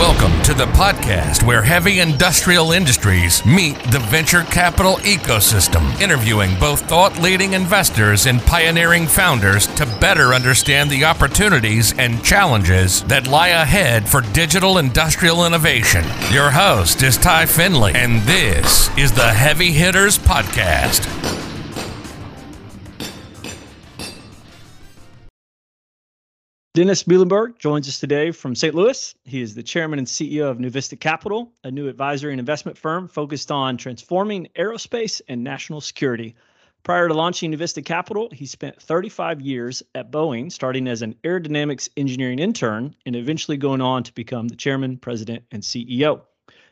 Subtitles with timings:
[0.00, 6.88] Welcome to the podcast where heavy industrial industries meet the venture capital ecosystem, interviewing both
[6.88, 13.48] thought leading investors and pioneering founders to better understand the opportunities and challenges that lie
[13.48, 16.02] ahead for digital industrial innovation.
[16.32, 21.39] Your host is Ty Finley, and this is the Heavy Hitters Podcast.
[26.72, 28.76] Dennis Muilenburg joins us today from St.
[28.76, 29.12] Louis.
[29.24, 32.78] He is the chairman and CEO of New Vista Capital, a new advisory and investment
[32.78, 36.36] firm focused on transforming aerospace and national security.
[36.84, 41.16] Prior to launching New Vista Capital, he spent 35 years at Boeing, starting as an
[41.24, 46.20] aerodynamics engineering intern and eventually going on to become the chairman, president, and CEO.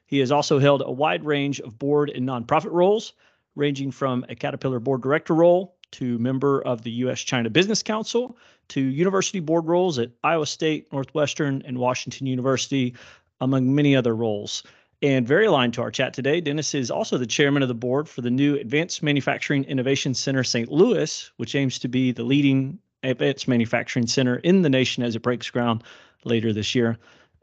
[0.06, 3.14] He has also held a wide range of board and nonprofit roles,
[3.56, 7.20] ranging from a Caterpillar board director role to member of the U.S.
[7.20, 8.36] China Business Council,
[8.68, 12.94] to university board roles at Iowa State, Northwestern, and Washington University,
[13.40, 14.62] among many other roles.
[15.00, 18.08] And very aligned to our chat today, Dennis is also the chairman of the board
[18.08, 20.70] for the new Advanced Manufacturing Innovation Center St.
[20.70, 25.22] Louis, which aims to be the leading advanced manufacturing center in the nation as it
[25.22, 25.84] breaks ground
[26.24, 26.98] later this year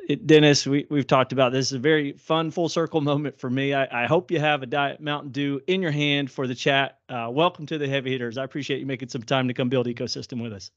[0.07, 1.67] it, Dennis, we, we've talked about this.
[1.67, 3.73] is a very fun full circle moment for me.
[3.73, 6.99] I, I, hope you have a Diet Mountain Dew in your hand for the chat.
[7.09, 8.37] Uh, welcome to the Heavy Hitters.
[8.37, 10.71] I appreciate you making some time to come build ecosystem with us.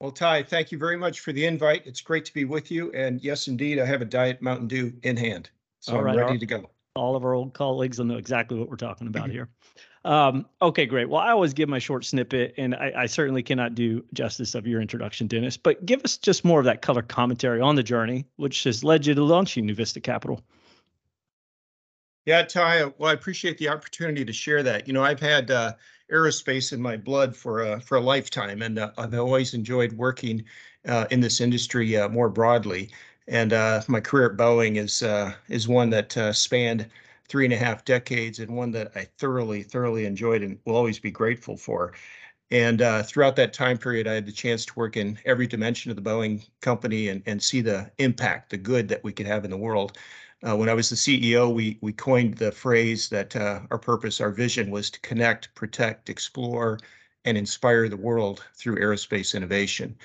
[0.00, 1.82] Well, Ty, thank you very much for the invite.
[1.84, 2.92] It's great to be with you.
[2.92, 5.50] And yes, indeed, I have a Diet Mountain Dew in hand.
[5.80, 6.70] So I'm ready to go.
[6.94, 9.48] All of our old colleagues will know exactly what we're talking about here.
[10.04, 11.08] Um, okay, great.
[11.08, 14.66] Well, I always give my short snippet, and I, I, certainly cannot do justice of
[14.66, 15.56] your introduction, Dennis.
[15.56, 19.06] But give us just more of that color commentary on the journey, which has led
[19.06, 20.40] you to launching New Vista Capital.
[22.26, 22.92] Yeah, Ty.
[22.96, 24.86] Well, I appreciate the opportunity to share that.
[24.86, 25.72] You know, I've had uh,
[26.12, 30.44] aerospace in my blood for a for a lifetime, and uh, I've always enjoyed working
[30.86, 32.90] uh, in this industry uh, more broadly.
[33.26, 36.88] And uh, my career at Boeing is uh, is one that spanned
[37.28, 40.98] three and a half decades and one that I thoroughly, thoroughly enjoyed and will always
[40.98, 41.92] be grateful for.
[42.50, 45.90] And uh, throughout that time period, I had the chance to work in every dimension
[45.90, 49.44] of the Boeing company and, and see the impact, the good that we could have
[49.44, 49.98] in the world.
[50.46, 54.20] Uh, when I was the CEO, we we coined the phrase that uh, our purpose,
[54.20, 56.78] our vision was to connect, protect, explore,
[57.24, 59.96] and inspire the world through aerospace innovation.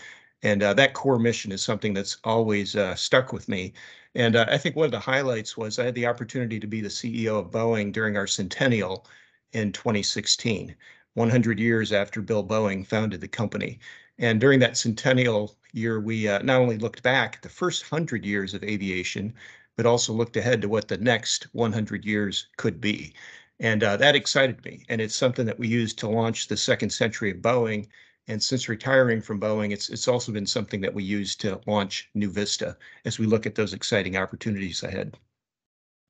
[0.42, 3.74] And uh, that core mission is something that's always uh, stuck with me.
[4.16, 6.82] And uh, I think one of the highlights was I had the opportunity to be
[6.82, 9.06] the CEO of Boeing during our centennial
[9.54, 10.76] in 2016,
[11.14, 13.80] 100 years after Bill Boeing founded the company.
[14.18, 18.26] And during that centennial year, we uh, not only looked back at the first 100
[18.26, 19.34] years of aviation,
[19.76, 23.14] but also looked ahead to what the next 100 years could be.
[23.60, 24.86] And uh, that excited me.
[24.90, 27.88] And it's something that we used to launch the second century of Boeing
[28.28, 32.10] and since retiring from Boeing, it's it's also been something that we use to launch
[32.14, 35.18] New Vista as we look at those exciting opportunities ahead.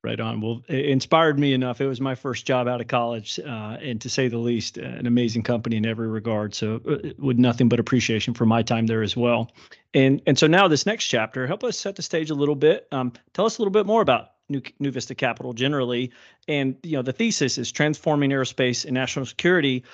[0.04, 0.42] Right on.
[0.42, 1.80] Well, it inspired me enough.
[1.80, 5.06] It was my first job out of college, uh, and to say the least, an
[5.06, 6.54] amazing company in every regard.
[6.54, 9.50] So, uh, with nothing but appreciation for my time there as well.
[9.94, 12.86] And and so now this next chapter, help us set the stage a little bit.
[12.92, 16.12] Um, tell us a little bit more about New, New Vista Capital generally,
[16.46, 19.84] and you know the thesis is transforming aerospace and national security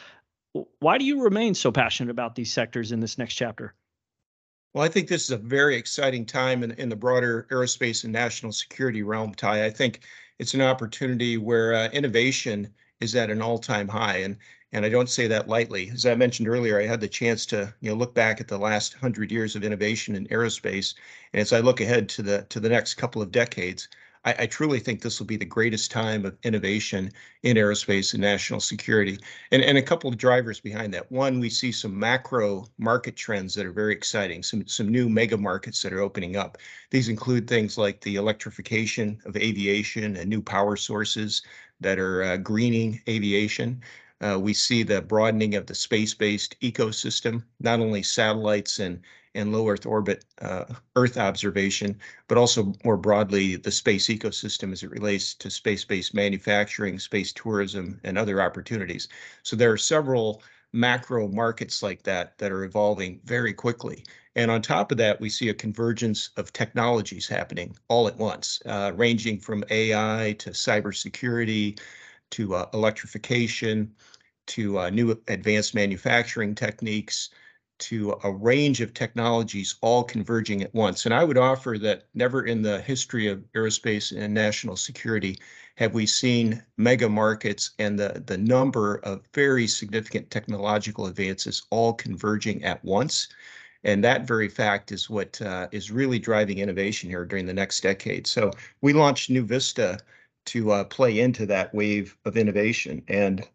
[0.80, 3.74] why do you remain so passionate about these sectors in this next chapter?
[4.72, 8.12] Well, I think this is a very exciting time in, in the broader aerospace and
[8.12, 9.64] national security realm, Ty.
[9.64, 10.00] I think
[10.40, 14.36] it's an opportunity where uh, innovation is at an all-time high, and
[14.72, 15.90] and I don't say that lightly.
[15.90, 18.58] As I mentioned earlier, I had the chance to you know look back at the
[18.58, 20.94] last hundred years of innovation in aerospace,
[21.32, 23.88] and as I look ahead to the to the next couple of decades,
[24.24, 27.10] I, I, truly think this will be the greatest time of innovation
[27.42, 29.18] in aerospace and national security.
[29.50, 31.10] And, and a couple of drivers behind that.
[31.10, 35.36] One, we see some macro market trends that are very exciting, some, some new mega
[35.36, 36.58] markets that are opening up.
[36.90, 41.42] These include things like the electrification of aviation and new power sources
[41.80, 43.80] that are uh, greening aviation.
[44.20, 49.00] Uh, we see the broadening of the space-based ecosystem, not only satellites and
[49.34, 50.64] and low Earth orbit uh,
[50.96, 51.98] Earth observation,
[52.28, 58.00] but also more broadly the space ecosystem as it relates to space-based manufacturing, space tourism,
[58.04, 59.08] and other opportunities.
[59.42, 64.04] So there are several macro markets like that that are evolving very quickly.
[64.36, 68.62] And on top of that, we see a convergence of technologies happening all at once,
[68.66, 71.80] uh, ranging from AI to cybersecurity
[72.30, 73.92] to uh, electrification
[74.46, 77.30] to uh, new advanced manufacturing techniques
[77.80, 81.04] to a range of technologies all converging at once.
[81.04, 85.38] And I would offer that never in the history of aerospace and national security
[85.76, 91.92] have we seen mega markets and the, the number of very significant technological advances all
[91.92, 93.28] converging at once.
[93.82, 97.80] And that very fact is what uh, is really driving innovation here during the next
[97.80, 98.26] decade.
[98.26, 98.50] So
[98.82, 99.98] we launched New Vista
[100.46, 103.02] to uh, play into that wave of innovation.
[103.08, 103.46] And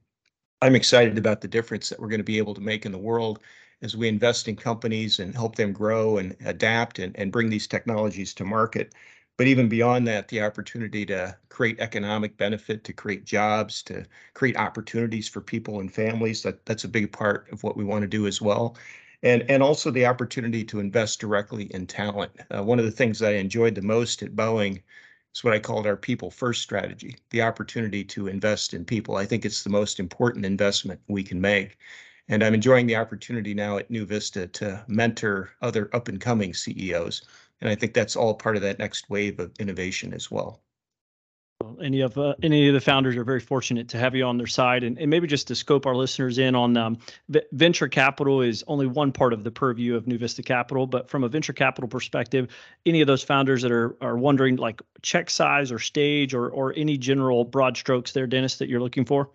[0.61, 2.97] I'm excited about the difference that we're going to be able to make in the
[2.97, 3.39] world
[3.81, 7.67] as we invest in companies and help them grow and adapt and, and bring these
[7.67, 8.93] technologies to market.
[9.37, 14.55] But even beyond that, the opportunity to create economic benefit, to create jobs, to create
[14.55, 18.07] opportunities for people and families, that, that's a big part of what we want to
[18.07, 18.77] do as well.
[19.23, 22.31] And, and also the opportunity to invest directly in talent.
[22.49, 24.81] Uh, one of the things I enjoyed the most at Boeing
[25.33, 29.17] is what I called our people first strategy, the opportunity to invest in people.
[29.17, 31.77] I think it's the most important investment we can make.
[32.27, 36.53] And I'm enjoying the opportunity now at New Vista to mentor other up and coming
[36.53, 37.21] CEOs.
[37.61, 40.61] And I think that's all part of that next wave of innovation as well.
[41.81, 44.45] Any of uh, any of the founders are very fortunate to have you on their
[44.45, 46.97] side, and, and maybe just to scope our listeners in on um,
[47.29, 51.09] v- venture capital is only one part of the purview of New Vista Capital, but
[51.09, 52.49] from a venture capital perspective,
[52.85, 56.73] any of those founders that are are wondering like check size or stage or or
[56.75, 59.29] any general broad strokes there, Dennis, that you're looking for.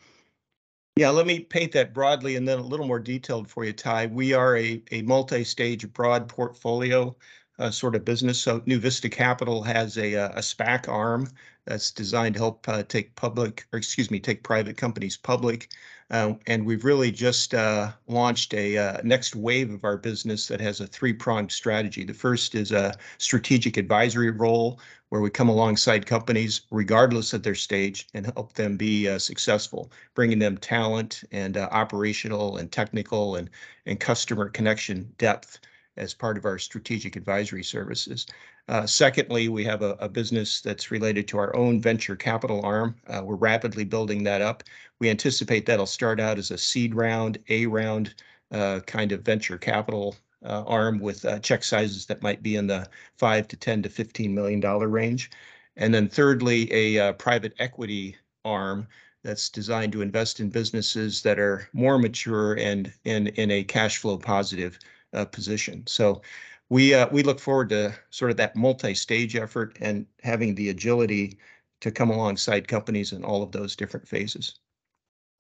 [1.01, 4.09] Yeah, let me paint that broadly and then a little more detailed for you, Ty.
[4.09, 7.17] We are a, a multi-stage broad portfolio
[7.59, 8.39] uh, sort of business.
[8.39, 11.27] So New Vista Capital has a, uh, a SPAC arm
[11.67, 15.69] that's designed to help uh, take public, or excuse me, take private companies public.
[16.11, 20.61] Uh, and we've really just uh, launched a uh, next wave of our business that
[20.61, 22.03] has a three-pronged strategy.
[22.03, 24.81] The first is a strategic advisory role
[25.11, 30.39] where we come alongside companies regardless of their stage and help them be successful, bringing
[30.39, 33.51] them talent and operational and technical and,
[33.87, 35.61] and customer connection depth
[36.01, 38.27] as part of our strategic advisory services.
[38.69, 42.95] Uh, secondly, we have a, a, business that's related to our own venture capital arm.
[43.07, 44.63] Uh, we're rapidly building that up.
[44.99, 48.15] We anticipate that'll start out as a seed round, A round
[48.51, 52.67] uh, kind of venture capital uh, arm with uh, check sizes that might be in
[52.67, 52.89] the
[53.19, 55.31] five to 10 to 15 million dollar range.
[55.77, 58.89] And then thirdly, a uh, private equity arm
[59.23, 63.99] that's designed to invest in businesses that are more mature and in, in a cash
[63.99, 64.79] flow positive
[65.13, 65.87] uh, position.
[65.87, 66.23] So
[66.69, 71.39] we uh, we look forward to sort of that multi-stage effort and having the agility
[71.81, 74.59] to come alongside companies in all of those different phases.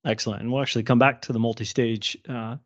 [0.05, 2.57] Excellent, and we'll actually come back to the multi-stage uh,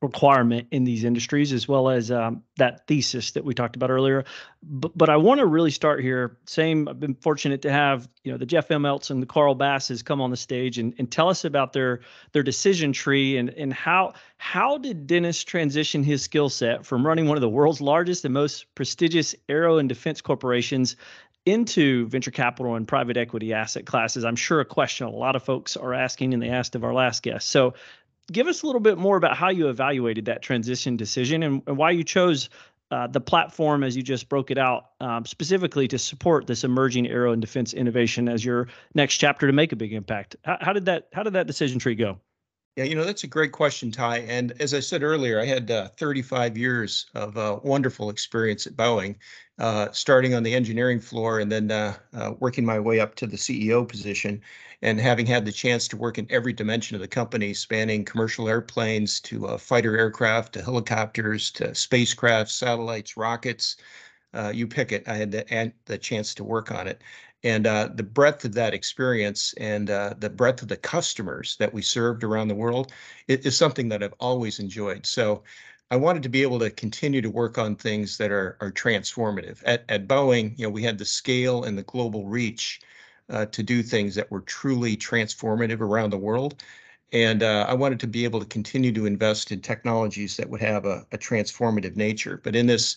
[0.00, 4.24] requirement in these industries, as well as um, that thesis that we talked about earlier.
[4.62, 6.38] But, but I want to really start here.
[6.46, 10.02] Same, I've been fortunate to have you know the Jeff Immelt and the Carl Basses
[10.02, 12.00] come on the stage and, and tell us about their
[12.32, 17.26] their decision tree and and how how did Dennis transition his skill set from running
[17.26, 20.94] one of the world's largest and most prestigious aero and defense corporations
[21.44, 24.24] into venture capital and private equity asset classes?
[24.24, 26.94] I'm sure a question a lot of folks are asking, and they asked of our
[26.94, 27.48] last guest.
[27.48, 27.74] So
[28.30, 31.76] give us a little bit more about how you evaluated that transition decision and, and
[31.76, 32.50] why you chose
[32.90, 37.06] uh, the platform as you just broke it out um, specifically to support this emerging
[37.06, 40.36] aero and defense innovation as your next chapter to make a big impact.
[40.42, 42.18] How, how did that how did that decision tree go?
[42.78, 44.18] Yeah, you know, that's a great question, Ty.
[44.18, 48.76] And as I said earlier, I had uh, 35 years of uh, wonderful experience at
[48.76, 49.16] Boeing,
[49.58, 53.26] uh, starting on the engineering floor and then uh, uh, working my way up to
[53.26, 54.40] the CEO position
[54.80, 58.48] and having had the chance to work in every dimension of the company, spanning commercial
[58.48, 63.74] airplanes to uh, fighter aircraft to helicopters to spacecraft, satellites, rockets.
[64.52, 65.02] you pick it.
[65.08, 67.02] I had the, the chance to work on it
[67.44, 71.72] and uh, the breadth of that experience and uh, the breadth of the customers that
[71.72, 72.92] we served around the world
[73.28, 75.06] is something that I've always enjoyed.
[75.06, 75.44] So
[75.90, 79.62] I wanted to be able to continue to work on things that are are transformative.
[79.64, 82.80] At at Boeing, you know, we had the scale and the global reach
[83.30, 86.62] uh, to do things that were truly transformative around the world.
[87.12, 90.60] And uh, I wanted to be able to continue to invest in technologies that would
[90.60, 92.40] have a, a transformative nature.
[92.42, 92.96] But in this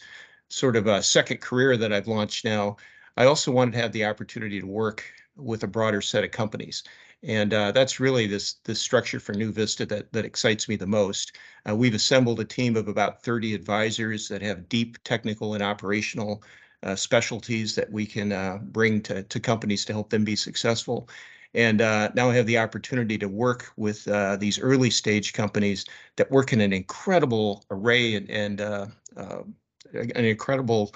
[0.50, 2.75] sort of a second career that I've launched now,
[3.17, 5.03] I also wanted to have the opportunity to work
[5.35, 6.83] with a broader set of companies.
[7.23, 10.87] And uh, that's really this this structure for New Vista that that excites me the
[10.87, 11.37] most.
[11.69, 16.43] Uh, we've assembled a team of about 30 advisors that have deep technical and operational
[16.83, 21.07] uh, specialties that we can uh, bring to to companies to help them be successful.
[21.53, 25.85] And uh, now I have the opportunity to work with uh, these early stage companies
[26.15, 30.93] that work in an incredible array and, and an incredible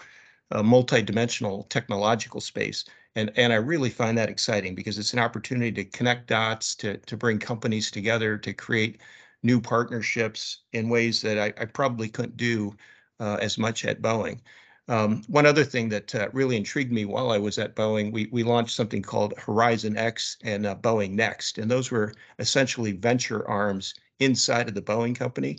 [0.51, 2.85] a multi-dimensional technological space.
[3.15, 6.97] And, and I really find that exciting because it's an opportunity to connect dots, to,
[6.97, 9.01] to bring companies together, to create
[9.43, 12.75] new partnerships in ways that I, I probably couldn't do
[13.19, 14.39] uh, as much at Boeing.
[14.87, 18.27] Um, one other thing that uh, really intrigued me while I was at Boeing, we,
[18.31, 21.57] we launched something called Horizon X and uh, Boeing Next.
[21.57, 25.57] And those were essentially venture arms inside of the Boeing company.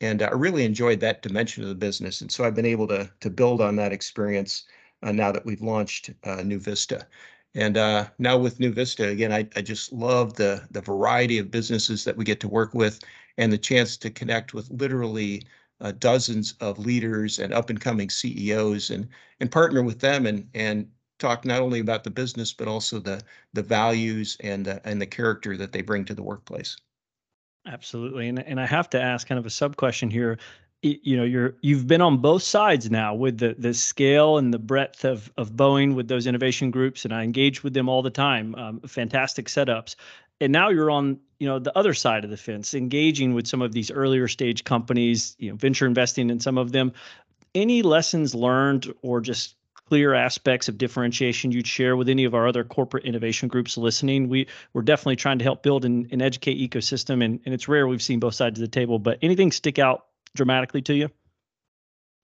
[0.00, 2.20] And I really enjoyed that dimension of the business.
[2.20, 4.64] And so I've been able to to build on that experience
[5.02, 7.06] uh, now that we've launched uh, Vista.
[7.54, 11.50] And uh, now with New Vista, again, I, I just love the the variety of
[11.50, 13.00] businesses that we get to work with,
[13.36, 15.42] and the chance to connect with literally
[15.80, 19.08] uh, dozens of leaders and up and coming CEOs, and
[19.40, 23.20] and partner with them and and talk not only about the business but also the
[23.52, 26.76] the values and and the character that they bring to the workplace.
[27.68, 30.38] Absolutely, and and I have to ask kind of a sub question here.
[30.80, 34.58] You know, you're you've been on both sides now with the the scale and the
[34.58, 38.10] breadth of of Boeing with those innovation groups, and I engage with them all the
[38.10, 38.54] time.
[38.54, 39.96] Um, fantastic setups,
[40.40, 43.60] and now you're on you know the other side of the fence, engaging with some
[43.60, 46.92] of these earlier stage companies, you know, venture investing in some of them.
[47.54, 49.56] Any lessons learned or just
[49.88, 54.28] clear aspects of differentiation you'd share with any of our other corporate innovation groups listening.
[54.28, 57.88] We we're definitely trying to help build an, an educate ecosystem, and, and it's rare
[57.88, 58.98] we've seen both sides of the table.
[58.98, 61.08] But anything stick out dramatically to you?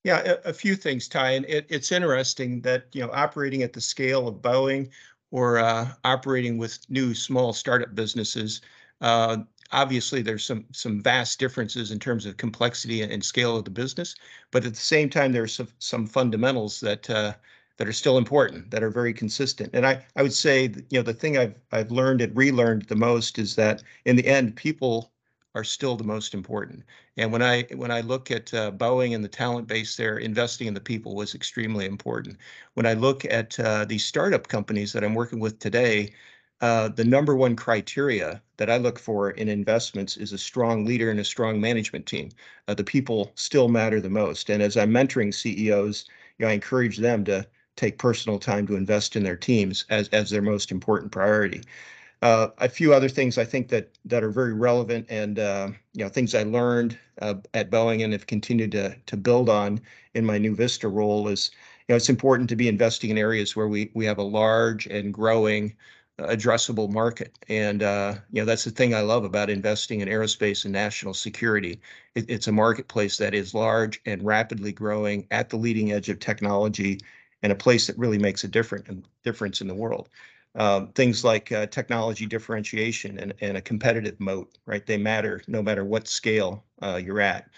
[0.05, 3.73] Yeah, a, a few things, Ty, and it, it's interesting that you know operating at
[3.73, 4.91] the scale of Boeing
[5.31, 8.61] or uh, operating with new small startup businesses.
[9.01, 9.39] Uh,
[9.73, 14.15] obviously there's some some vast differences in terms of complexity and, scale of the business,
[14.51, 17.35] but at the same time there's some, some fundamentals that uh,
[17.77, 19.71] that are still important, that are very consistent.
[19.75, 22.97] And I, I would say, you know, the thing I've I've learned and relearned the
[22.97, 25.13] most is that in the end, people
[25.55, 26.83] are still the most important.
[27.17, 30.67] And when I when I look at uh, Boeing and the talent base there, investing
[30.67, 32.39] in the people was extremely important.
[32.75, 36.13] When I look at uh, these startup companies that I'm working with today,
[36.61, 41.11] uh, the number one criteria that I look for in investments is a strong leader
[41.11, 42.31] and a strong management team.
[42.69, 44.51] Uh, the people still matter the most.
[44.51, 46.07] And as I'm mentoring CEOs,
[46.39, 50.09] you know, I encourage them to take personal time to invest in their teams as,
[50.09, 51.63] as their most important priority.
[52.23, 56.05] Uh, a few other things I think that that are very relevant and uh, you
[56.05, 59.81] know things I learned uh, at Boeing and have continued to to build on
[60.15, 61.51] in my new Vista role is
[61.89, 64.87] you know it's important to be investing in areas where we we have a large
[64.87, 65.75] and growing
[66.19, 67.37] addressable market.
[67.49, 71.15] And uh, you know that's the thing I love about investing in aerospace and national
[71.15, 71.81] security.
[72.15, 76.21] It, it's a marketplace that is large and rapidly growing at the leading edge of
[76.21, 77.01] technology,
[77.45, 80.09] and a place that really makes a different difference in the world.
[80.57, 84.85] Um, things like uh, technology differentiation and, and a competitive moat, right?
[84.85, 87.51] They matter no matter what scale uh, you're at.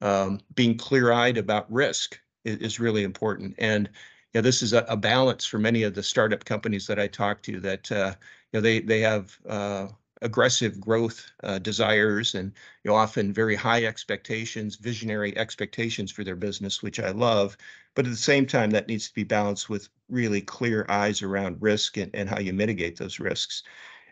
[0.00, 3.88] Um, being clear-eyed about risk is, is really important, and
[4.36, 7.42] know, this is a, a, balance for many of the startup companies that I talk
[7.42, 8.14] to that, uh,
[8.52, 9.88] you know, they, they have uh,
[10.22, 12.52] aggressive growth uh, desires and,
[12.84, 17.56] you know, often very high expectations, visionary expectations for their business, which I love.
[17.94, 21.60] But at the same time, that needs to be balanced with really clear eyes around
[21.60, 23.62] risk and, and how you mitigate those risks.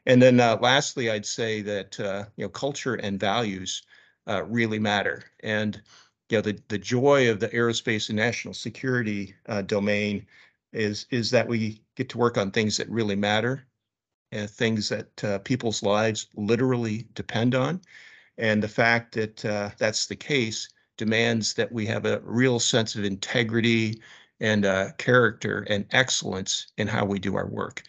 [0.07, 3.83] And then uh, lastly, I'd say that, uh, you know, culture and values
[4.27, 5.23] uh, really matter.
[5.43, 5.81] And,
[6.29, 10.27] you know, the, the joy of the aerospace and national security uh, domain
[10.73, 13.65] is is that we get to work on things that really matter
[14.35, 17.81] and things that uh, people's lives literally depend on.
[18.37, 22.97] And the fact that uh, that's the case demands that we have a real sense
[22.97, 24.01] of integrity
[24.41, 27.83] and uh, character and excellence in how we do our work.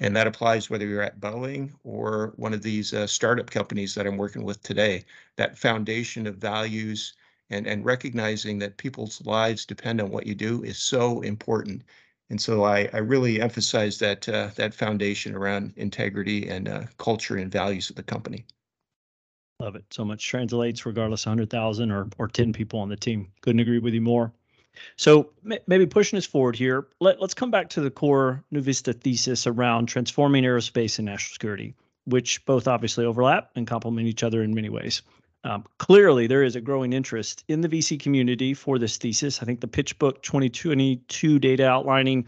[0.00, 4.06] And that applies whether you're at Boeing or one of these uh, startup companies that
[4.06, 5.04] I'm working with today.
[5.36, 7.14] That foundation of values
[7.50, 11.84] and, and recognizing that people's lives depend on what you do is so important.
[12.30, 17.36] And so I, I really emphasize that uh, that foundation around integrity and uh, culture
[17.36, 18.46] and values of the company.
[19.60, 19.84] Love it.
[19.90, 23.30] So much translates regardless 100,000 or, or 10 people on the team.
[23.42, 24.32] Couldn't agree with you more.
[24.96, 25.30] So
[25.66, 29.46] maybe pushing us forward here, let, let's come back to the core New Vista thesis
[29.46, 31.74] around transforming aerospace and national security,
[32.06, 35.02] which both obviously overlap and complement each other in many ways.
[35.44, 39.42] Um, clearly, there is a growing interest in the VC community for this thesis.
[39.42, 42.26] I think the PitchBook 2022 data outlining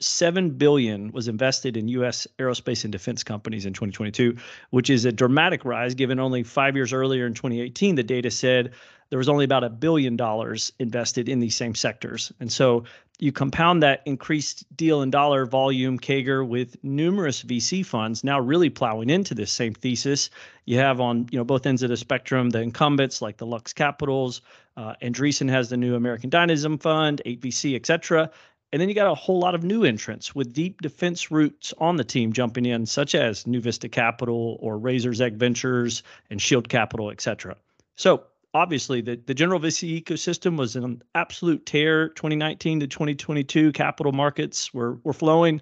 [0.00, 4.36] 7 billion was invested in US aerospace and defense companies in 2022,
[4.70, 8.72] which is a dramatic rise given only 5 years earlier in 2018 the data said
[9.10, 12.32] there was only about a billion dollars invested in these same sectors.
[12.40, 12.84] And so
[13.20, 18.70] you compound that increased deal and dollar volume CAGR with numerous VC funds now really
[18.70, 20.30] plowing into this same thesis.
[20.64, 23.72] You have on you know both ends of the spectrum the incumbents like the Lux
[23.72, 24.40] Capitals,
[24.76, 28.30] uh, Andreessen has the new American Dynamism Fund, 8VC, et cetera.
[28.72, 31.96] And then you got a whole lot of new entrants with deep defense roots on
[31.96, 36.68] the team jumping in, such as New NuVista Capital or Razor's Edge Ventures and Shield
[36.68, 37.56] Capital, et cetera.
[37.96, 38.22] So
[38.54, 43.72] obviously the, the general VC ecosystem was an absolute tear 2019 to 2022.
[43.72, 45.60] Capital markets were, were flowing,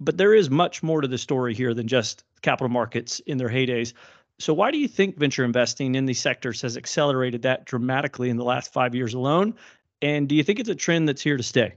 [0.00, 3.48] but there is much more to the story here than just capital markets in their
[3.48, 3.92] heydays.
[4.40, 8.36] So, why do you think venture investing in these sectors has accelerated that dramatically in
[8.36, 9.54] the last five years alone?
[10.02, 11.74] And do you think it's a trend that's here to stay?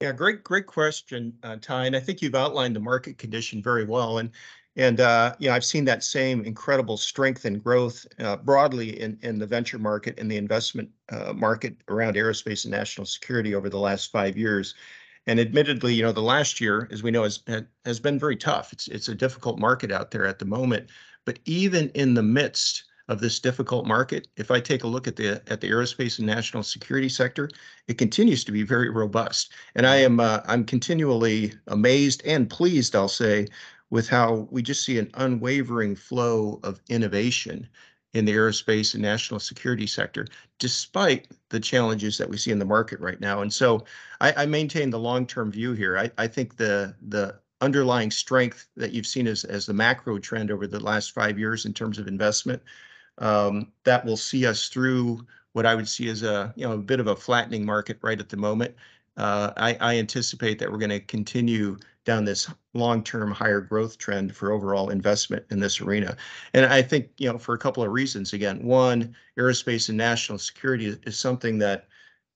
[0.00, 1.86] Yeah, great, great question, uh, Ty.
[1.86, 4.18] And I think you've outlined the market condition very well.
[4.18, 4.30] And
[4.76, 9.46] and uh, I've seen that same incredible strength and growth uh, broadly in in the
[9.46, 14.10] venture market and the investment uh, market around aerospace and national security over the last
[14.10, 14.74] five years.
[15.26, 17.40] And admittedly, you know, the last year, as we know, has
[17.84, 18.72] has been very tough.
[18.72, 20.88] It's it's a difficult market out there at the moment.
[21.24, 25.16] But even in the midst of this difficult market, if I take a look at
[25.16, 27.50] the at the aerospace and national security sector,
[27.88, 29.52] it continues to be very robust.
[29.74, 33.46] And I am uh, I'm continually amazed and pleased, I'll say,
[33.92, 37.68] with how we just see an unwavering flow of innovation
[38.14, 40.26] in the aerospace and national security sector,
[40.58, 43.42] despite the challenges that we see in the market right now.
[43.42, 43.84] And so
[44.22, 45.98] I, I maintain the long-term view here.
[45.98, 50.50] I, I think the the underlying strength that you've seen as, as the macro trend
[50.50, 52.62] over the last five years in terms of investment,
[53.18, 55.20] um, that will see us through
[55.52, 58.18] what I would see as a you know a bit of a flattening market right
[58.18, 58.74] at the moment.
[59.18, 64.34] Uh, I, I anticipate that we're going to continue down this long-term higher growth trend
[64.34, 66.16] for overall investment in this arena.
[66.54, 68.32] And I think, you know, for a couple of reasons.
[68.32, 71.86] Again, one, aerospace and national security is, something that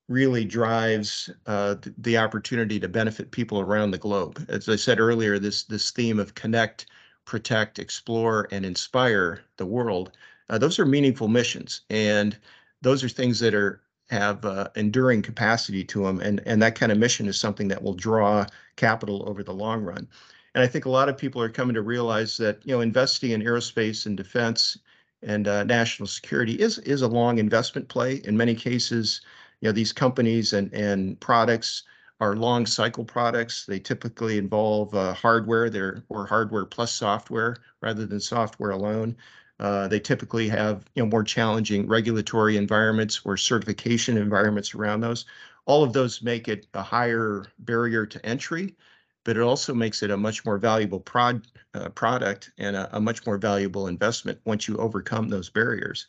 [0.08, 4.44] really drives uh, the opportunity to benefit people around the globe.
[4.48, 6.86] As I said earlier, this this theme of connect,
[7.24, 10.12] protect, explore, and inspire the world.
[10.48, 12.38] Uh, those are meaningful missions, and
[12.82, 16.92] those are things that are have uh, enduring capacity to them, and and that kind
[16.92, 18.46] of mission is something that will draw
[18.76, 20.08] capital over the long run.
[20.54, 23.30] And I think a lot of people are coming to realize that you know investing
[23.32, 24.78] in aerospace and defense
[25.22, 28.16] and uh, national security is is a long investment play.
[28.24, 29.20] In many cases,
[29.60, 31.82] you know these companies and and products
[32.20, 33.66] are long cycle products.
[33.66, 39.16] They typically involve uh, hardware there or hardware plus software rather than software alone.
[39.58, 45.24] Uh, they typically have you know more challenging regulatory environments or certification environments around those.
[45.66, 48.76] All of those make it a higher barrier to entry,
[49.24, 53.00] but it also makes it a much more valuable prod, uh, product and a, a,
[53.00, 56.06] much more valuable investment once you overcome those barriers.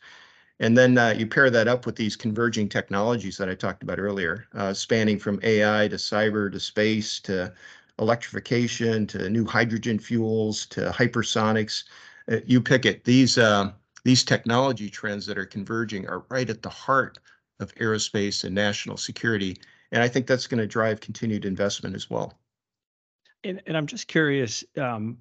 [0.60, 4.00] And then uh, you pair that up with these converging technologies that I talked about
[4.00, 7.54] earlier, uh, spanning from AI to cyber to space to
[8.00, 11.84] electrification to new hydrogen fuels to hypersonics.
[12.32, 13.04] Uh, you pick it.
[13.04, 13.72] These uh,
[14.04, 17.20] these technology trends that are converging are right at the heart
[17.60, 19.58] of aerospace and national security,
[19.92, 22.38] and I think that's going to drive continued investment as well.
[23.44, 24.64] And, and I'm just curious.
[24.78, 25.18] Um,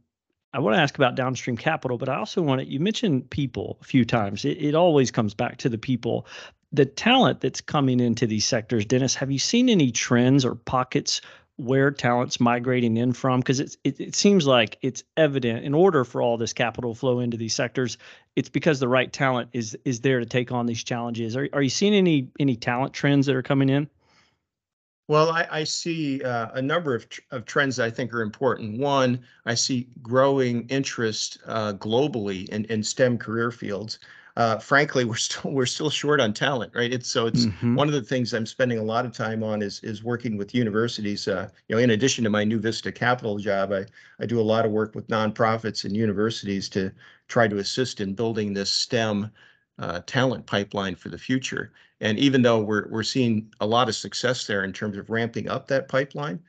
[0.52, 2.66] I want to ask about downstream capital, but I also want to.
[2.66, 4.44] You mentioned people a few times.
[4.44, 6.26] It, it always comes back to the people
[6.72, 11.20] the talent that's coming into these sectors, Dennis, have you seen any trends or pockets
[11.56, 16.20] where talent's migrating in from because it, it seems like it's evident in order for
[16.20, 17.96] all this capital flow into these sectors
[18.36, 21.36] it's because the right talent is is there to take on these challenges.
[21.36, 23.88] Are, are you seeing any any talent trends that are coming in?
[25.08, 28.22] Well, I, I see uh, a number of, tr- of trends that I think are
[28.22, 28.80] important.
[28.80, 34.00] One, I see growing interest uh, globally in, in STEM career fields
[34.36, 36.92] uh, frankly, we're still we're still short on talent, right?
[36.92, 37.74] It's so it's mm-hmm.
[37.74, 40.54] one of the things I'm spending a lot of time on is is working with
[40.54, 41.26] universities.
[41.26, 43.86] Uh, you know, in addition to my New Vista Capital job, I
[44.20, 46.92] I do a lot of work with nonprofits and universities to
[47.28, 49.30] try to assist in building this STEM
[49.78, 51.72] uh, talent pipeline for the future.
[52.00, 55.48] And even though we're we're seeing a lot of success there in terms of ramping
[55.48, 56.40] up that pipeline,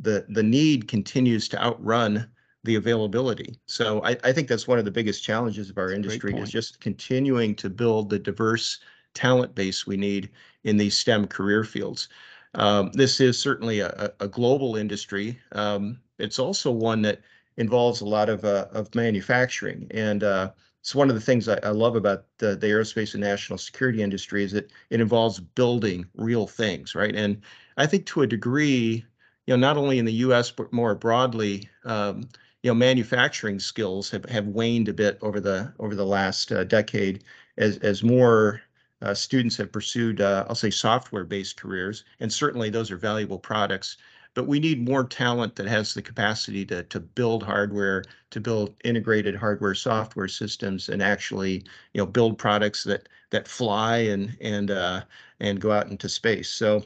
[0.00, 2.28] the the need continues to outrun
[2.66, 3.58] the availability.
[3.66, 6.80] So I, I think that's one of the biggest challenges of our industry is just
[6.80, 8.80] continuing to build the diverse
[9.14, 10.30] talent base we need
[10.64, 12.08] in these STEM career fields.
[12.54, 15.38] Um, this is certainly a, a global industry.
[15.52, 17.20] Um, it's also one that
[17.56, 20.50] involves a lot of uh, of manufacturing, and uh,
[20.80, 24.02] it's one of the things I, I love about the, the, aerospace and national security
[24.02, 27.14] industry is that it involves building real things, right?
[27.14, 27.42] And
[27.76, 29.04] I think to a degree,
[29.46, 30.50] you know, not only in the U.S.
[30.50, 32.28] but more broadly, um,
[32.62, 36.64] you know, manufacturing skills have, have waned a bit over the over the last uh,
[36.64, 37.24] decade
[37.58, 38.62] as as more
[39.02, 43.96] uh, students have pursued, uh, I'll say, software-based careers, and certainly those are valuable products.
[44.34, 48.74] But we need more talent that has the capacity to to build hardware, to build
[48.84, 51.64] integrated hardware software systems, and actually,
[51.94, 55.02] you know, build products that that fly and and uh,
[55.40, 56.48] and go out into space.
[56.50, 56.84] So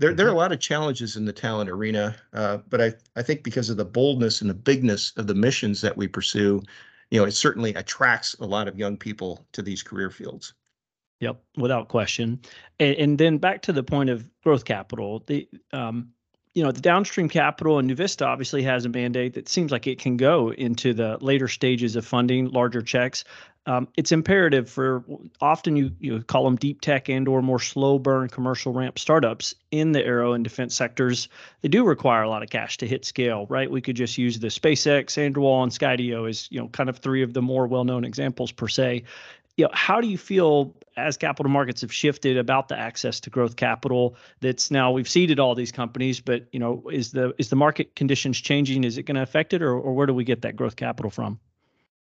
[0.00, 0.38] there, there are a mm-hmm.
[0.38, 3.84] lot of challenges in the talent arena, uh, but I, I think because of the
[3.84, 6.62] boldness and the bigness of the missions that we pursue,
[7.10, 10.54] you know, it certainly attracts a lot of young people to these career fields.
[11.20, 12.40] Yep, without question.
[12.78, 16.08] And, and then back to the point of growth capital, the um,
[16.54, 19.86] you know, the downstream capital and New Vista obviously has a mandate that seems like
[19.86, 23.24] it can go into the later stages of funding larger checks.
[23.66, 25.04] Um, it's imperative for
[25.40, 29.54] often you you call them deep tech and or more slow burn commercial ramp startups
[29.70, 31.28] in the aero and defense sectors.
[31.60, 33.70] They do require a lot of cash to hit scale, right?
[33.70, 37.22] We could just use the SpaceX, Anduril, and Skydio as you know kind of three
[37.22, 39.04] of the more well known examples per se
[39.60, 43.30] you know, how do you feel as capital markets have shifted about the access to
[43.30, 47.50] growth capital that's now we've seeded all these companies but you know is the is
[47.50, 48.84] the market conditions changing?
[48.84, 51.10] Is it going to affect it or, or where do we get that growth capital
[51.10, 51.38] from?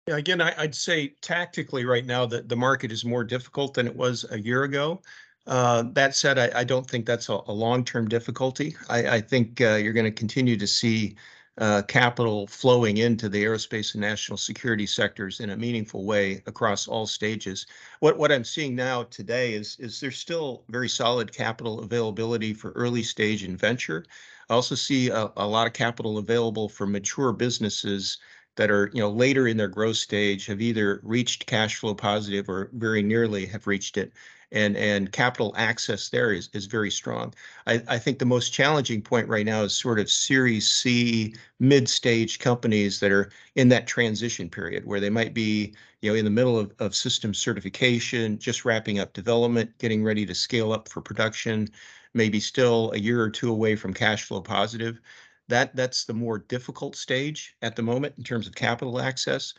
[0.09, 3.87] Yeah again I, would say tactically right now that the market is more difficult than
[3.87, 5.03] it was a year ago.
[5.47, 8.75] Uh, that said I, I, don't think that's a, a long-term difficulty.
[8.89, 11.17] I, I think uh, you're going to continue to see
[11.59, 16.89] uh, capital flowing into the aerospace and national security sectors in a meaningful way across
[16.89, 17.67] all stages.
[18.01, 22.73] What what I'm seeing now today is is there's still very solid capital availability for
[22.73, 24.05] early stage and venture.
[24.51, 28.19] I also see a, a lot of capital available for mature businesses
[28.57, 32.49] that are you know later in their growth stage have either reached cash flow positive
[32.49, 34.13] or very nearly have reached it
[34.55, 37.35] and and capital access there is is very strong.
[37.67, 42.39] I, I think the most challenging point right now is sort of Series C mid-stage
[42.39, 46.31] companies that are in that transition period where they might be you know in the
[46.31, 51.01] middle of, of system certification, just wrapping up development, getting ready to scale up for
[51.03, 51.69] production,
[52.15, 55.01] maybe still a year or two away from cash flow positive.
[55.49, 59.53] That that's the more difficult stage at the moment in terms of capital access.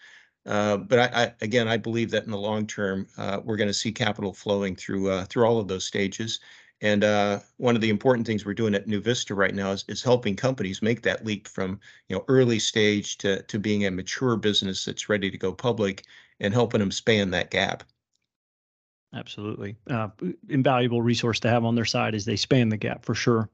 [0.45, 3.73] Uh, but I, again, I believe that in the long term, uh, we're going to
[3.73, 6.39] see capital flowing through uh, through all of those stages.
[6.81, 9.85] And uh, one of the important things we're doing at New Vista right now is,
[9.87, 11.79] is helping companies make that leap from
[12.09, 16.03] you know early stage to to being a mature business that's ready to go public,
[16.39, 17.83] and helping them span that gap.
[19.15, 20.09] Absolutely, uh,
[20.49, 23.49] invaluable resource to have on their side as they span the gap for sure.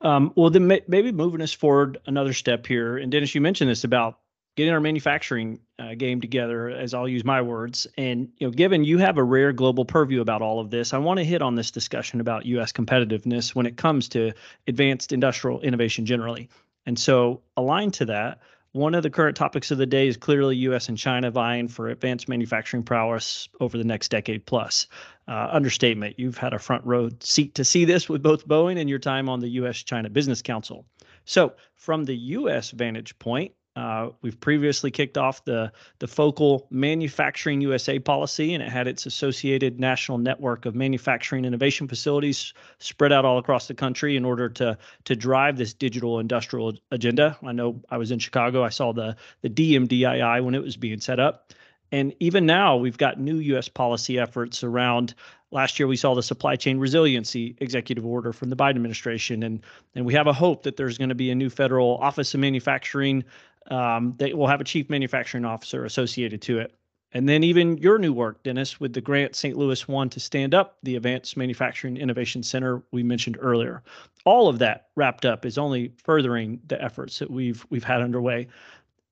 [0.00, 3.84] Um, well, then maybe moving us forward another step here, and Dennis, you mentioned this
[3.84, 4.18] about
[4.60, 7.86] getting our manufacturing uh, game together as I'll use my words.
[7.96, 10.98] And you know given you have a rare global purview about all of this I
[10.98, 14.32] want to hit on this discussion about US competitiveness when it comes to
[14.66, 16.50] advanced industrial innovation generally.
[16.84, 18.40] And so aligned to that
[18.72, 21.88] one of the current topics of the day is clearly US and China vying for
[21.88, 24.86] advanced manufacturing prowess over the next decade plus.
[25.26, 28.90] Uh, understatement you've had a front row seat to see this with both Boeing and
[28.90, 30.84] your time on the US China Business Council.
[31.24, 37.60] So from the US vantage point uh, we've previously kicked off the the focal manufacturing
[37.60, 43.24] USA policy, and it had its associated national network of manufacturing innovation facilities spread out
[43.24, 47.38] all across the country in order to to drive this digital industrial agenda.
[47.44, 48.64] I know I was in Chicago.
[48.64, 51.52] I saw the the DMDII when it was being set up,
[51.92, 53.68] and even now we've got new U.S.
[53.68, 55.14] policy efforts around
[55.50, 59.60] last year we saw the supply chain resiliency executive order from the Biden administration, and
[59.94, 62.40] and we have a hope that there's going to be a new federal Office of
[62.40, 63.24] Manufacturing
[63.70, 66.74] um, that will have a chief manufacturing officer associated to it.
[67.12, 69.56] And then even your new work, Dennis, with the grant St.
[69.56, 73.82] Louis won to stand up the Advanced Manufacturing Innovation Center we mentioned earlier.
[74.24, 78.46] All of that wrapped up is only furthering the efforts that we've we've had underway.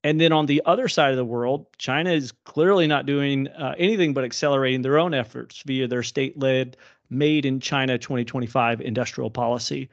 [0.04, 3.74] And then on the other side of the world, China is clearly not doing uh,
[3.78, 6.76] anything but accelerating their own efforts via their state-led
[7.10, 9.88] Made in China 2025 industrial policy.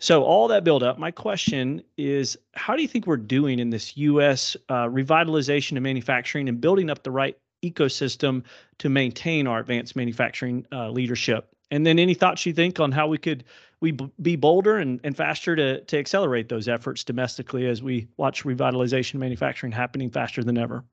[0.00, 3.70] So all that build up, my question is, how do you think we're doing in
[3.70, 4.56] this U.S.
[4.68, 8.44] Uh, revitalization of manufacturing and building up the right ecosystem
[8.78, 11.48] to maintain our advanced manufacturing uh, leadership?
[11.72, 13.44] And then any thoughts you think on how we could
[13.80, 18.08] we b- be bolder and, and faster to to accelerate those efforts domestically as we
[18.16, 20.84] watch revitalization manufacturing happening faster than ever?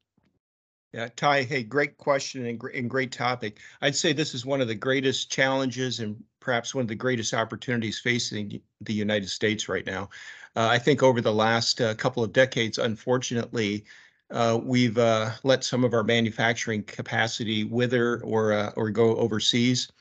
[0.94, 3.60] Yeah, Ty, hey, great question and, and great topic.
[3.82, 7.34] I'd say this is one of the greatest challenges and perhaps one of the greatest
[7.34, 10.08] opportunities facing the United States right now.
[10.56, 13.84] Uh, I think over the last uh, couple of decades, unfortunately,
[14.30, 19.92] uh, we've uh, let some of our manufacturing capacity wither or uh, or go overseas.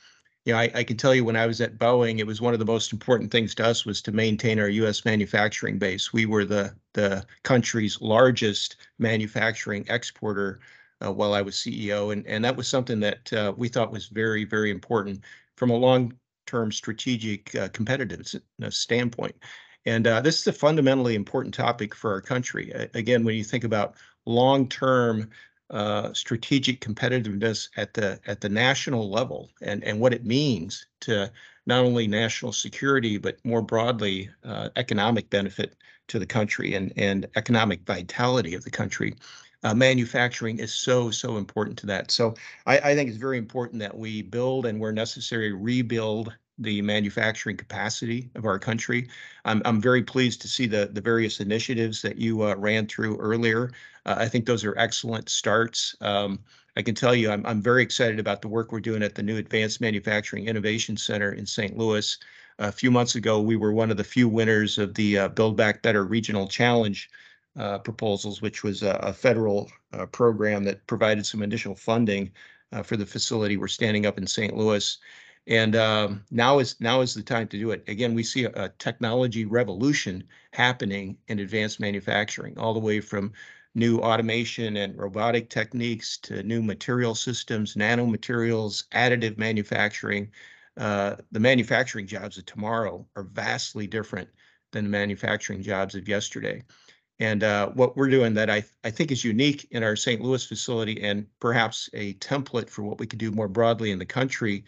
[0.45, 2.53] You know, I, I can tell you when I was at Boeing, it was one
[2.53, 5.03] of the most important things to us was to maintain our U.S.
[5.03, 6.13] manufacturing base.
[6.13, 10.59] We were the the country's largest manufacturing exporter
[11.03, 14.45] uh, while I was CEO, and and that was something that we thought was very
[14.45, 15.21] very important
[15.55, 15.77] from a
[16.51, 19.35] long-term strategic uh, competitiveness standpoint.
[19.85, 22.71] And uh, this is a fundamentally important topic for our country.
[22.93, 25.29] again, when you think about long-term
[25.69, 31.31] uh, strategic competitiveness at the at the national level and and what it means to
[31.65, 35.75] not only national security but more broadly uh, economic benefit
[36.07, 39.15] to the country and and economic vitality of the country
[39.65, 42.11] uh, manufacturing is so, so important to that.
[42.11, 42.35] So
[42.67, 47.57] I, I, think it's very important that we build and where necessary, rebuild the manufacturing
[47.57, 49.09] capacity of our country.
[49.43, 53.17] I'm, I'm very pleased to see the, the various initiatives that you uh, ran through
[53.17, 53.71] earlier.
[54.05, 55.95] Uh, I think those are excellent starts.
[55.99, 56.39] Um,
[56.77, 59.23] I can tell you I'm, I'm very excited about the work we're doing at the
[59.23, 61.75] new Advanced Manufacturing Innovation Center in St.
[61.75, 62.15] Louis.
[62.59, 65.57] A few months ago, we were one of the few winners of the uh, Build
[65.57, 67.09] Back Better Regional Challenge
[67.57, 72.31] uh, proposals, which was a, a federal uh, program that provided some additional funding
[72.71, 74.55] uh, for the facility we're standing up in St.
[74.55, 74.97] Louis.
[75.47, 77.83] And um, now is now is the time to do it.
[77.87, 83.31] Again, we see a, a, technology revolution happening in advanced manufacturing, all the way from
[83.75, 90.31] new automation and robotic techniques to new material systems, nanomaterials, additive manufacturing.
[90.77, 94.27] Uh, the manufacturing jobs of tomorrow are vastly different
[94.71, 96.63] than the manufacturing jobs of yesterday.
[97.19, 100.21] And uh, what we're doing that I, I think is unique in our St.
[100.21, 104.05] Louis facility and perhaps a template for what we could do more broadly in the
[104.05, 104.65] country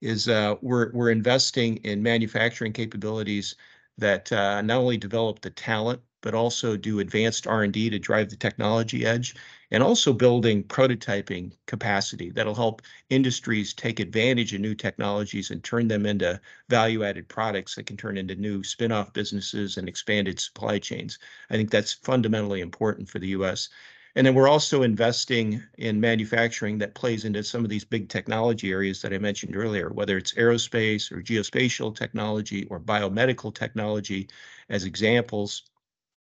[0.00, 3.54] is uh, we're we're investing in manufacturing capabilities
[4.00, 8.36] that uh, not only develop the talent but also do advanced R&D to drive the
[8.36, 9.34] technology edge
[9.70, 15.88] and also building prototyping capacity that'll help industries take advantage of new technologies and turn
[15.88, 21.18] them into value-added products that can turn into new spin-off businesses and expanded supply chains.
[21.50, 23.68] I think that's fundamentally important for the US.
[24.16, 28.72] And then we're also investing in manufacturing that plays into some of these big technology
[28.72, 34.28] areas that I mentioned earlier, whether it's aerospace or geospatial technology or biomedical technology
[34.68, 35.62] as examples.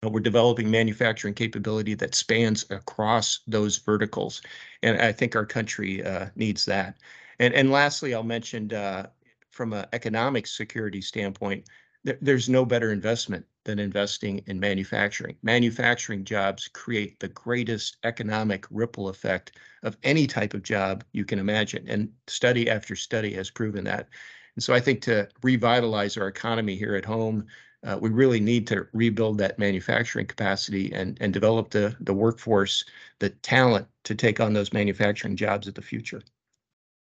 [0.03, 4.41] We're developing manufacturing capability that spans across those verticals.
[4.83, 6.97] And I think our country uh, needs that.
[7.39, 9.07] And, and lastly, I'll mention uh,
[9.49, 11.69] from an economic security standpoint,
[12.03, 15.35] there's no better investment than investing in manufacturing.
[15.43, 21.39] Manufacturing jobs create the greatest economic ripple effect of any type of job you can
[21.39, 21.85] imagine.
[21.87, 24.09] And study after study has proven that.
[24.55, 27.47] And so I think to revitalize our economy here at home,
[27.85, 32.85] uh, we really need to rebuild that manufacturing capacity and, and develop the, the workforce,
[33.19, 36.21] the talent to take on those manufacturing jobs of the future.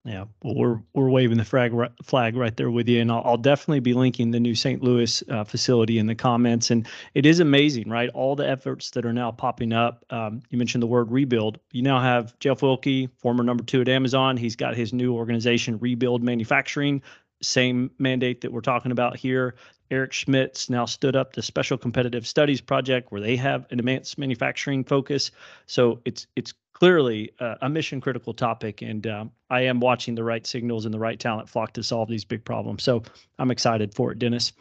[0.05, 3.37] Yeah, well, we're we're waving the flag flag right there with you, and I'll, I'll
[3.37, 4.83] definitely be linking the new St.
[4.83, 6.71] Louis uh, facility in the comments.
[6.71, 8.09] And it is amazing, right?
[8.15, 10.07] All the efforts that are now popping up.
[10.09, 11.59] Um, you mentioned the word rebuild.
[11.73, 14.39] You now have Jeff Wilke, former number two at Amazon.
[14.39, 17.03] He's got his new organization, Rebuild Manufacturing.
[17.43, 19.55] Same mandate that we're talking about here.
[19.91, 24.17] Eric Schmidt's now stood up the Special Competitive Studies Project, where they have an advanced
[24.17, 25.31] manufacturing focus.
[25.67, 30.25] So it's it's clearly uh, a mission critical topic, and um, I am watching the
[30.25, 32.83] right signals and the right talent flock to solve these big problems.
[32.83, 33.03] So
[33.39, 34.53] I'm excited for it, Dennis.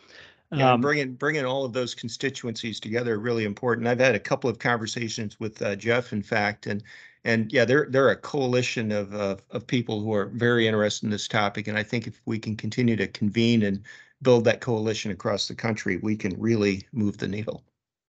[0.51, 3.88] Yeah, um, bringing bringing all of those constituencies together really important.
[3.88, 6.84] I've had a couple of conversations with uh, Jeff, in fact, and
[7.23, 11.12] and yeah, they're they're a coalition of, of of people who are very interested in
[11.12, 11.67] this topic.
[11.67, 13.84] And I think if we can continue to convene and
[14.21, 17.63] build that coalition across the country, we can really move the needle.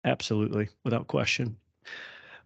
[0.05, 1.57] Absolutely, without question.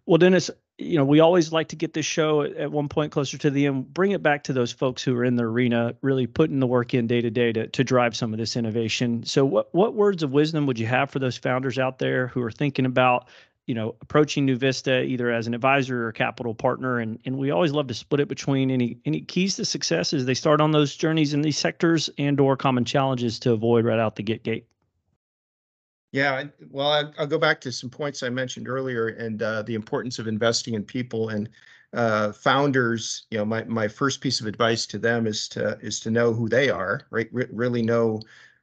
[0.06, 3.36] Well, Dennis, you know, we always like to get this show at one point closer
[3.38, 6.26] to the end, bring it back to those folks who are in the arena, really
[6.26, 9.22] putting the work in day to day to to drive some of this innovation.
[9.24, 12.42] So, what what words of wisdom would you have for those founders out there who
[12.42, 13.28] are thinking about,
[13.66, 16.98] you know, approaching New Vista either as an advisor or capital partner?
[16.98, 20.24] And and we always love to split it between any any keys to success as
[20.24, 23.98] they start on those journeys in these sectors and or common challenges to avoid right
[23.98, 24.66] out the get gate.
[26.12, 29.74] Yeah, well, I, will go back to some points I mentioned earlier and uh, the
[29.74, 31.48] importance of investing in people and
[31.94, 33.26] uh, founders.
[33.30, 36.32] You know, my my first piece of advice to them is to is to know
[36.34, 37.28] who they are, right?
[37.32, 38.20] Really know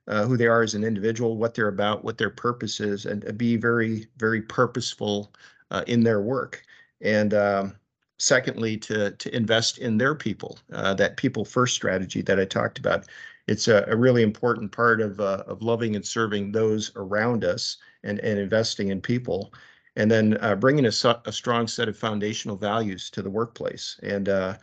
[0.08, 3.36] uh, who they are as an individual, what they're about, what their purpose is, and
[3.38, 5.34] be very very purposeful
[5.72, 6.64] uh, in their work.
[7.02, 7.76] And um,
[8.20, 12.78] secondly, to to invest in their people, uh, that people first strategy that I talked
[12.80, 13.08] about
[13.50, 17.78] it's a, a really important part of uh, of loving and serving those around us
[18.04, 19.54] and and investing in people
[19.96, 24.30] and then uh, bringing a, a strong set of foundational values to the workplace and
[24.30, 24.56] uh,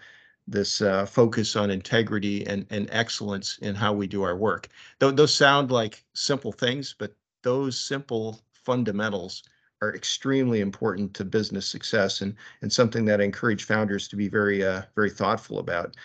[0.46, 4.68] this uh, focus on integrity and, and excellence in how we do our work.
[5.00, 9.42] Th- those sound like simple things, but those simple fundamentals
[9.82, 14.28] are extremely important to business success and, and something that I encourage founders to be
[14.28, 15.96] very, uh, very thoughtful about.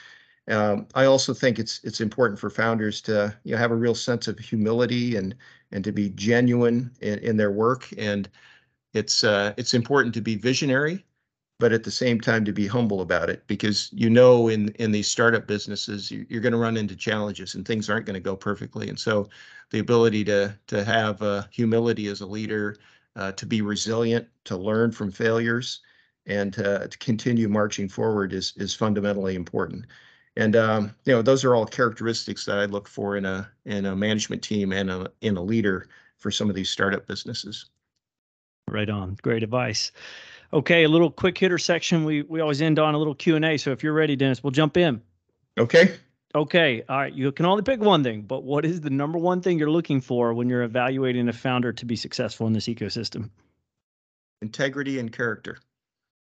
[0.48, 3.96] Um, I also think it's it's important for founders to you know have a real
[3.96, 5.36] sense of humility and
[5.72, 7.88] and to be genuine in, in their work.
[7.98, 8.30] And
[8.94, 11.06] it's uh, it's important to be visionary,
[11.60, 14.92] but at the same time to be humble about it because you know in in
[14.92, 18.20] these startup businesses you, are going to run into challenges and things aren't going to
[18.20, 18.90] go perfectly.
[18.90, 19.30] And so
[19.72, 22.78] the ability to to have uh, humility as a leader,
[23.16, 25.82] uh, to be resilient, to learn from failures,
[26.26, 29.86] and to, to continue marching forward is is fundamentally important.
[30.38, 33.86] And um, you know, those are all characteristics that I look for in a in
[33.86, 37.66] a management team and a in a leader for some of these startup businesses.
[38.68, 39.18] Right on.
[39.22, 39.92] Great advice.
[40.54, 42.06] Okay, a little quick hitter section.
[42.06, 43.58] We we always end on a little Q and A.
[43.58, 45.02] So if you're ready, Dennis, we'll jump in.
[45.58, 45.98] Okay.
[46.34, 46.84] Okay.
[46.88, 47.14] All right.
[47.14, 50.00] You can only pick one thing, but what is the number one thing you're looking
[50.00, 53.30] for when you're evaluating a founder to be successful in this ecosystem?
[54.42, 55.58] Integrity and character.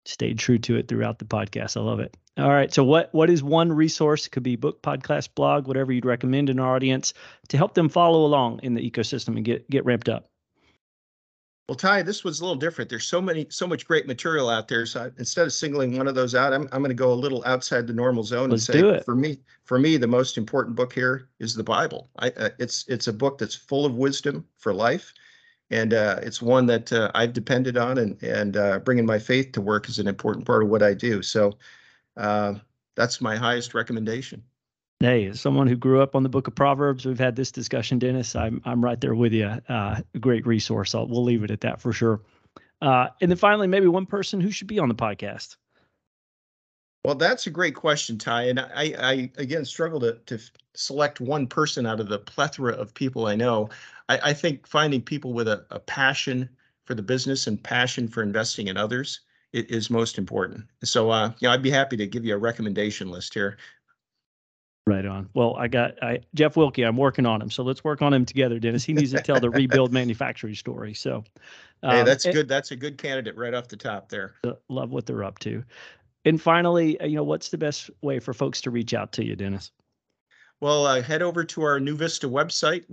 [0.05, 1.77] Stayed true to it throughout the podcast.
[1.77, 2.17] I love it.
[2.37, 2.73] All right.
[2.73, 4.25] So what what is one resource?
[4.25, 7.13] It could be book, podcast, blog, whatever you'd recommend in our audience
[7.49, 10.31] to help them follow along in the ecosystem and get get ramped up.
[11.71, 12.89] Well, Ty, this was a little different.
[12.89, 14.85] There's so many, so much great material out there.
[14.85, 17.15] So I, instead of singling one of those out, I'm, I'm going to go a
[17.15, 19.05] little outside the normal zone Let's and say, do it.
[19.05, 22.09] for me, for me, the most important book here is the Bible.
[22.19, 25.13] I, uh, it's, it's a book that's full of wisdom for life,
[25.71, 29.53] and uh, it's one that uh, I've depended on, and and uh, bringing my faith
[29.53, 31.23] to work is an important part of what I do.
[31.23, 31.57] So
[32.17, 32.55] uh,
[32.95, 34.43] that's my highest recommendation.
[34.99, 37.97] Hey, as someone who grew up on the Book of Proverbs, we've had this discussion,
[37.97, 38.35] Dennis.
[38.35, 39.47] I'm I'm right there with you.
[39.67, 40.93] Uh, great resource.
[40.93, 42.21] I'll, we'll leave it at that for sure.
[42.81, 45.55] Uh, and then finally, maybe one person who should be on the podcast.
[47.03, 48.43] Well, that's a great question, Ty.
[48.43, 50.39] And I, I again struggle to to
[50.75, 53.69] select one person out of the plethora of people I know.
[54.11, 56.49] I, I think finding people with a, a passion
[56.83, 59.21] for the business and passion for investing in others
[59.53, 60.65] is most important.
[60.83, 63.57] So, uh, you know, I'd be happy to give you a recommendation list here.
[64.87, 65.29] Right on.
[65.33, 66.85] Well, I got I, Jeff Wilke.
[66.85, 68.83] I'm working on him, so let's work on him together, Dennis.
[68.83, 70.93] He needs to tell the rebuild manufacturing story.
[70.93, 71.23] So,
[71.83, 72.47] hey, um, that's and- good.
[72.47, 74.33] That's a good candidate right off the top there.
[74.69, 75.63] love what they're up to.
[76.25, 79.25] And finally, uh, you know, what's the best way for folks to reach out to
[79.25, 79.71] you, Dennis?
[80.61, 82.85] Well, uh, head over to our New Vista website,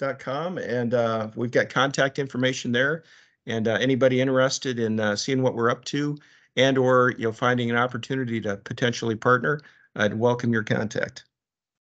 [0.00, 3.04] newvistacapital.com, and uh, we've got contact information there.
[3.46, 6.16] And uh, anybody interested in uh, seeing what we're up to
[6.56, 9.60] and or you know finding an opportunity to potentially partner,
[9.96, 11.24] I'd welcome your contact.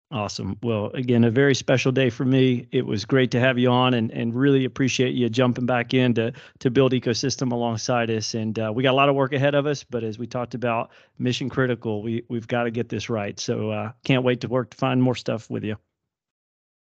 [0.09, 0.57] Awesome.
[0.61, 2.67] Well, again, a very special day for me.
[2.71, 6.15] It was great to have you on, and and really appreciate you jumping back in
[6.15, 8.33] to to build ecosystem alongside us.
[8.33, 10.55] And uh, we got a lot of work ahead of us, but as we talked
[10.55, 10.89] about,
[11.19, 12.01] mission critical.
[12.01, 13.39] We we've got to get this right.
[13.39, 15.77] So uh, can't wait to work to find more stuff with you.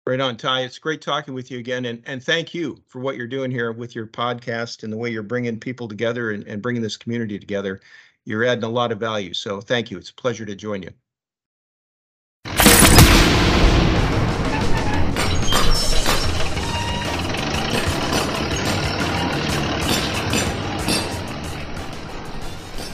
[0.07, 0.63] Right on, Ty.
[0.63, 3.71] It's great talking with you again, and and thank you for what you're doing here
[3.73, 7.39] with your podcast and the way you're bringing people together and, and bringing this community
[7.39, 7.81] together.
[8.25, 9.33] You're adding a lot of value.
[9.35, 9.99] So thank you.
[9.99, 10.91] It's a pleasure to join you.